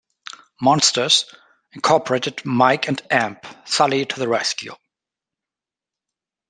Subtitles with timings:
[0.59, 1.25] Monsters,
[1.73, 4.73] Incorporated Mike and amp; Sulley to the Rescue!